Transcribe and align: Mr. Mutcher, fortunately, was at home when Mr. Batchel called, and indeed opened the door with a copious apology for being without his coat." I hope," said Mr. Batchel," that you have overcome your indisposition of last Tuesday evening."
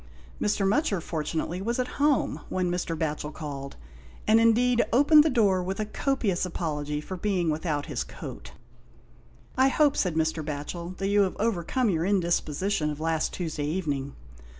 Mr. 0.41 0.67
Mutcher, 0.67 0.99
fortunately, 0.99 1.61
was 1.61 1.77
at 1.77 2.01
home 2.01 2.41
when 2.49 2.71
Mr. 2.71 2.97
Batchel 2.97 3.31
called, 3.31 3.75
and 4.25 4.39
indeed 4.39 4.83
opened 4.91 5.23
the 5.23 5.29
door 5.29 5.61
with 5.61 5.79
a 5.79 5.85
copious 5.85 6.43
apology 6.43 6.99
for 6.99 7.15
being 7.15 7.51
without 7.51 7.85
his 7.85 8.03
coat." 8.03 8.53
I 9.59 9.67
hope," 9.67 9.95
said 9.95 10.15
Mr. 10.15 10.43
Batchel," 10.43 10.97
that 10.97 11.09
you 11.09 11.21
have 11.21 11.37
overcome 11.39 11.91
your 11.91 12.03
indisposition 12.03 12.89
of 12.89 12.99
last 12.99 13.31
Tuesday 13.31 13.67
evening." 13.67 14.15